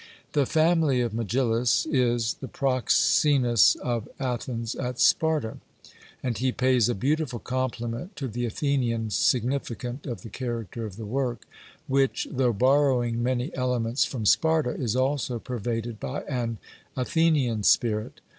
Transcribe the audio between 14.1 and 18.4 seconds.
Sparta, is also pervaded by an Athenian spirit.